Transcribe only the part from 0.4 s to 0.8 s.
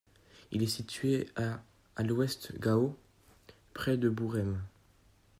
Il est